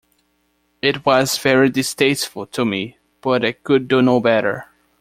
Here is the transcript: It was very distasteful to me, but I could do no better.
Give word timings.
It 0.81 1.05
was 1.05 1.37
very 1.37 1.69
distasteful 1.69 2.47
to 2.47 2.65
me, 2.65 2.97
but 3.21 3.45
I 3.45 3.51
could 3.51 3.87
do 3.87 4.01
no 4.01 4.19
better. 4.19 4.65